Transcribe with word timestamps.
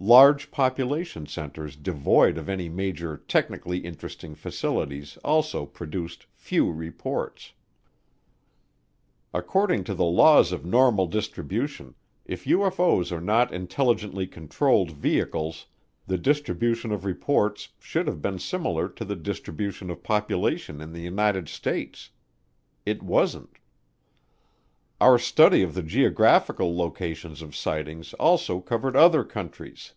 Large 0.00 0.52
population 0.52 1.26
centers 1.26 1.74
devoid 1.74 2.38
of 2.38 2.48
any 2.48 2.68
major 2.68 3.16
"technically 3.16 3.78
interesting" 3.78 4.36
facilities 4.36 5.16
also 5.24 5.66
produced 5.66 6.24
few 6.36 6.70
reports. 6.70 7.52
According 9.34 9.82
to 9.84 9.94
the 9.96 10.04
laws 10.04 10.52
of 10.52 10.64
normal 10.64 11.08
distribution, 11.08 11.96
if 12.24 12.44
UFO's 12.44 13.10
are 13.10 13.20
not 13.20 13.52
intelligently 13.52 14.28
controlled 14.28 14.92
vehicles, 14.92 15.66
the 16.06 16.16
distribution 16.16 16.92
of 16.92 17.04
reports 17.04 17.70
should 17.80 18.06
have 18.06 18.22
been 18.22 18.38
similar 18.38 18.88
to 18.90 19.04
the 19.04 19.16
distribution 19.16 19.90
of 19.90 20.04
population 20.04 20.80
in 20.80 20.92
the 20.92 21.02
United 21.02 21.48
States 21.48 22.10
it 22.86 23.02
wasn't. 23.02 23.58
Our 25.00 25.16
study 25.16 25.62
of 25.62 25.74
the 25.74 25.84
geographical 25.84 26.76
locations 26.76 27.40
of 27.40 27.54
sightings 27.54 28.14
also 28.14 28.58
covered 28.58 28.96
other 28.96 29.22
countries. 29.22 29.92